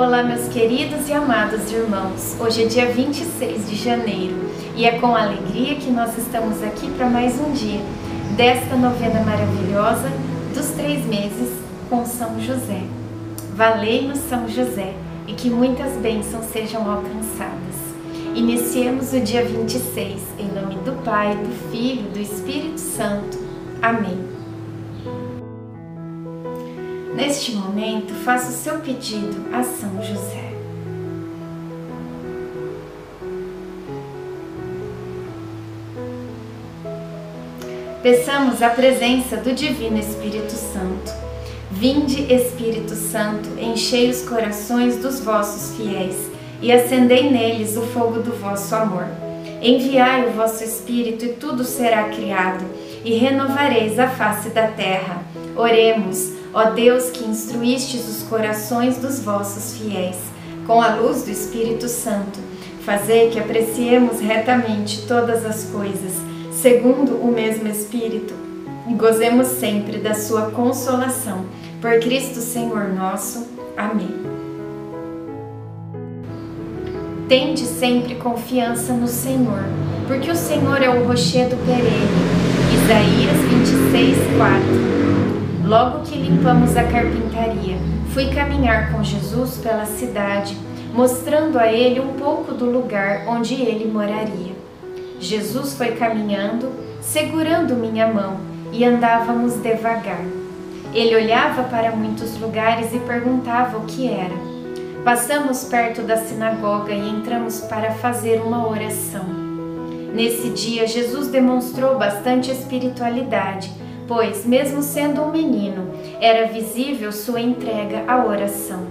Olá, 0.00 0.22
meus 0.22 0.48
queridos 0.48 1.10
e 1.10 1.12
amados 1.12 1.70
irmãos. 1.70 2.34
Hoje 2.40 2.64
é 2.64 2.66
dia 2.66 2.86
26 2.90 3.68
de 3.68 3.76
janeiro 3.76 4.34
e 4.74 4.86
é 4.86 4.98
com 4.98 5.14
alegria 5.14 5.74
que 5.74 5.90
nós 5.90 6.16
estamos 6.16 6.62
aqui 6.62 6.90
para 6.92 7.04
mais 7.04 7.38
um 7.38 7.52
dia 7.52 7.82
desta 8.34 8.76
novena 8.76 9.20
maravilhosa 9.20 10.10
dos 10.54 10.68
três 10.70 11.04
meses 11.04 11.52
com 11.90 12.06
São 12.06 12.40
José. 12.40 12.80
Valei-nos, 13.54 14.20
São 14.20 14.48
José, 14.48 14.94
e 15.26 15.34
que 15.34 15.50
muitas 15.50 15.92
bênçãos 15.98 16.46
sejam 16.46 16.90
alcançadas. 16.90 17.76
Iniciemos 18.34 19.12
o 19.12 19.20
dia 19.20 19.44
26 19.44 20.18
em 20.38 20.48
nome 20.48 20.76
do 20.76 20.92
Pai, 21.04 21.36
do 21.36 21.70
Filho 21.70 22.06
e 22.06 22.12
do 22.14 22.20
Espírito 22.20 22.80
Santo. 22.80 23.38
Amém. 23.82 24.39
Neste 27.20 27.52
momento, 27.52 28.14
faça 28.24 28.48
o 28.48 28.54
seu 28.54 28.78
pedido 28.78 29.44
a 29.52 29.62
São 29.62 30.02
José. 30.02 30.54
Peçamos 38.02 38.62
a 38.62 38.70
presença 38.70 39.36
do 39.36 39.52
Divino 39.52 39.98
Espírito 39.98 40.52
Santo. 40.52 41.12
Vinde, 41.70 42.32
Espírito 42.32 42.94
Santo, 42.94 43.50
enchei 43.60 44.08
os 44.08 44.22
corações 44.22 44.96
dos 44.96 45.20
vossos 45.20 45.76
fiéis 45.76 46.16
e 46.62 46.72
acendei 46.72 47.30
neles 47.30 47.76
o 47.76 47.82
fogo 47.82 48.22
do 48.22 48.32
vosso 48.32 48.74
amor. 48.74 49.04
Enviai 49.60 50.26
o 50.26 50.32
vosso 50.32 50.64
Espírito 50.64 51.26
e 51.26 51.34
tudo 51.34 51.64
será 51.64 52.04
criado, 52.04 52.64
e 53.04 53.12
renovareis 53.12 53.98
a 53.98 54.08
face 54.08 54.48
da 54.48 54.68
terra. 54.68 55.22
Oremos. 55.54 56.39
Ó 56.52 56.70
Deus 56.70 57.10
que 57.10 57.24
instruístes 57.24 58.08
os 58.08 58.22
corações 58.28 58.96
dos 58.96 59.20
vossos 59.20 59.78
fiéis, 59.78 60.16
com 60.66 60.82
a 60.82 60.96
luz 60.96 61.22
do 61.22 61.30
Espírito 61.30 61.88
Santo, 61.88 62.40
fazei 62.84 63.30
que 63.30 63.38
apreciemos 63.38 64.18
retamente 64.20 65.06
todas 65.06 65.46
as 65.46 65.64
coisas, 65.66 66.14
segundo 66.50 67.14
o 67.16 67.30
mesmo 67.30 67.68
Espírito, 67.68 68.34
e 68.88 68.94
gozemos 68.94 69.46
sempre 69.46 69.98
da 69.98 70.14
sua 70.14 70.50
consolação. 70.50 71.44
Por 71.80 72.00
Cristo 72.00 72.40
Senhor 72.40 72.88
nosso. 72.88 73.46
Amém. 73.76 74.10
Tende 77.28 77.60
sempre 77.60 78.16
confiança 78.16 78.92
no 78.92 79.06
Senhor, 79.06 79.62
porque 80.08 80.28
o 80.28 80.36
Senhor 80.36 80.82
é 80.82 80.90
o 80.90 81.06
rochedo 81.06 81.56
perene. 81.64 82.40
Isaías 82.74 83.38
26, 83.92 84.16
4 84.36 85.09
Logo 85.70 86.00
que 86.00 86.16
limpamos 86.16 86.76
a 86.76 86.82
carpintaria, 86.82 87.76
fui 88.12 88.26
caminhar 88.34 88.90
com 88.90 89.04
Jesus 89.04 89.58
pela 89.58 89.86
cidade, 89.86 90.56
mostrando 90.92 91.56
a 91.60 91.72
ele 91.72 92.00
um 92.00 92.14
pouco 92.14 92.52
do 92.52 92.64
lugar 92.64 93.28
onde 93.28 93.54
ele 93.54 93.88
moraria. 93.88 94.52
Jesus 95.20 95.74
foi 95.74 95.92
caminhando, 95.92 96.72
segurando 97.00 97.76
minha 97.76 98.08
mão, 98.08 98.38
e 98.72 98.84
andávamos 98.84 99.62
devagar. 99.62 100.24
Ele 100.92 101.14
olhava 101.14 101.62
para 101.62 101.92
muitos 101.92 102.36
lugares 102.40 102.92
e 102.92 102.98
perguntava 102.98 103.78
o 103.78 103.84
que 103.84 104.08
era. 104.08 104.34
Passamos 105.04 105.66
perto 105.66 106.02
da 106.02 106.16
sinagoga 106.16 106.92
e 106.92 107.10
entramos 107.10 107.60
para 107.60 107.92
fazer 107.92 108.40
uma 108.40 108.68
oração. 108.68 109.24
Nesse 110.12 110.50
dia, 110.50 110.88
Jesus 110.88 111.28
demonstrou 111.28 111.96
bastante 111.96 112.50
espiritualidade 112.50 113.70
pois, 114.10 114.44
mesmo 114.44 114.82
sendo 114.82 115.22
um 115.22 115.30
menino, 115.30 115.94
era 116.20 116.48
visível 116.48 117.12
sua 117.12 117.40
entrega 117.40 118.02
à 118.08 118.26
oração. 118.26 118.88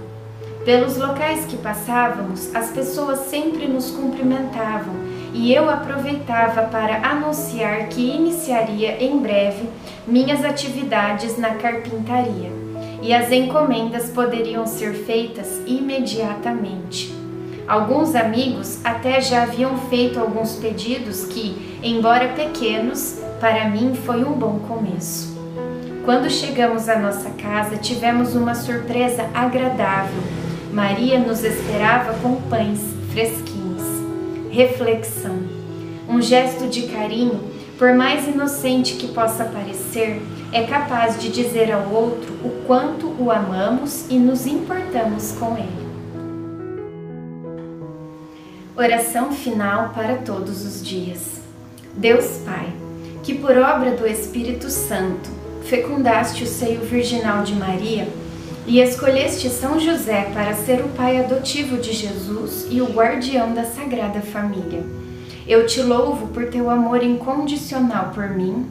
Pelos 0.64 0.96
locais 0.96 1.44
que 1.44 1.58
passávamos, 1.58 2.56
as 2.56 2.70
pessoas 2.70 3.20
sempre 3.30 3.68
nos 3.68 3.92
cumprimentavam 3.92 4.94
e 5.34 5.54
eu 5.54 5.70
aproveitava 5.70 6.64
para 6.64 7.06
anunciar 7.06 7.90
que 7.90 8.00
iniciaria 8.00 9.04
em 9.04 9.18
breve 9.20 9.68
minhas 10.08 10.46
atividades 10.46 11.38
na 11.38 11.56
carpintaria 11.56 12.50
e 13.02 13.14
as 13.14 13.30
encomendas 13.30 14.10
poderiam 14.12 14.66
ser 14.66 14.94
feitas 14.94 15.60
imediatamente. 15.68 17.19
Alguns 17.70 18.16
amigos 18.16 18.80
até 18.84 19.22
já 19.22 19.44
haviam 19.44 19.78
feito 19.78 20.20
alguns 20.20 20.56
pedidos 20.56 21.26
que, 21.26 21.78
embora 21.84 22.30
pequenos, 22.30 23.20
para 23.40 23.70
mim 23.70 23.94
foi 23.94 24.24
um 24.24 24.32
bom 24.32 24.58
começo. 24.68 25.38
Quando 26.04 26.32
chegamos 26.32 26.90
à 26.90 26.98
nossa 26.98 27.30
casa, 27.30 27.78
tivemos 27.78 28.34
uma 28.34 28.56
surpresa 28.56 29.30
agradável. 29.36 30.24
Maria 30.74 31.20
nos 31.20 31.44
esperava 31.44 32.16
com 32.24 32.42
pães 32.50 32.80
fresquinhos. 33.12 33.84
Reflexão. 34.50 35.38
Um 36.10 36.20
gesto 36.24 36.68
de 36.68 36.88
carinho, 36.88 37.40
por 37.78 37.94
mais 37.94 38.28
inocente 38.28 38.96
que 38.96 39.10
possa 39.10 39.46
parecer, 39.46 40.20
é 40.52 40.64
capaz 40.64 41.22
de 41.22 41.30
dizer 41.30 41.72
ao 41.72 41.88
outro 41.94 42.34
o 42.44 42.64
quanto 42.66 43.14
o 43.20 43.30
amamos 43.30 44.10
e 44.10 44.18
nos 44.18 44.48
importamos 44.48 45.34
com 45.34 45.56
ele. 45.56 45.89
Oração 48.80 49.34
final 49.34 49.90
para 49.90 50.20
todos 50.20 50.66
os 50.66 50.82
dias. 50.82 51.42
Deus 51.98 52.40
Pai 52.46 52.72
que 53.24 53.34
por 53.38 53.58
obra 53.58 53.92
do 53.92 54.08
Espírito 54.08 54.70
Santo 54.70 55.30
fecundaste 55.66 56.46
o 56.46 56.48
seio 56.48 56.80
virginal 56.80 57.44
de 57.44 57.54
Maria 57.56 58.08
e 58.66 58.80
escolheste 58.80 59.50
São 59.50 59.78
José 59.82 60.32
para 60.34 60.54
ser 60.54 60.80
o 60.80 60.88
pai 60.96 61.20
adotivo 61.20 61.76
de 61.76 61.92
Jesus 61.92 62.68
e 62.70 62.80
o 62.80 62.86
guardião 62.86 63.54
da 63.54 63.66
Sagrada 63.66 64.22
Família. 64.22 64.82
Eu 65.46 65.66
te 65.68 65.82
louvo 65.82 66.28
por 66.28 66.46
teu 66.46 66.70
amor 66.70 67.04
incondicional 67.04 68.12
por 68.16 68.30
mim, 68.30 68.66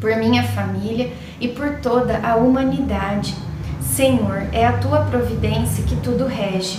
por 0.00 0.14
minha 0.14 0.44
família 0.44 1.10
e 1.40 1.48
por 1.48 1.80
toda 1.80 2.20
a 2.22 2.36
humanidade. 2.36 3.34
Senhor, 3.82 4.46
é 4.52 4.64
a 4.64 4.78
tua 4.78 5.00
providência 5.00 5.82
que 5.82 5.96
tudo 5.96 6.24
rege. 6.24 6.78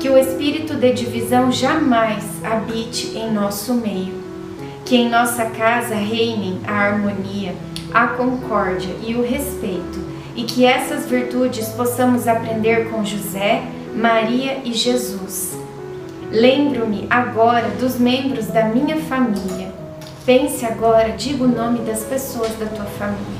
Que 0.00 0.08
o 0.08 0.18
espírito 0.18 0.74
de 0.74 0.92
divisão 0.92 1.52
jamais 1.52 2.24
habite 2.42 3.16
em 3.16 3.30
nosso 3.32 3.74
meio 3.74 4.20
que 4.90 4.96
em 4.96 5.08
nossa 5.08 5.44
casa 5.44 5.94
reinem 5.94 6.58
a 6.66 6.72
harmonia, 6.72 7.54
a 7.94 8.08
concórdia 8.08 8.92
e 9.06 9.14
o 9.14 9.22
respeito, 9.22 10.04
e 10.34 10.42
que 10.42 10.66
essas 10.66 11.06
virtudes 11.08 11.68
possamos 11.68 12.26
aprender 12.26 12.90
com 12.90 13.04
José, 13.04 13.62
Maria 13.94 14.58
e 14.64 14.72
Jesus. 14.72 15.56
Lembro-me 16.32 17.06
agora 17.08 17.68
dos 17.78 18.00
membros 18.00 18.48
da 18.48 18.64
minha 18.64 18.96
família. 18.96 19.72
Pense 20.26 20.66
agora, 20.66 21.10
diga 21.10 21.44
o 21.44 21.48
nome 21.48 21.78
das 21.80 22.02
pessoas 22.02 22.50
da 22.58 22.66
tua 22.66 22.86
família. 22.86 23.39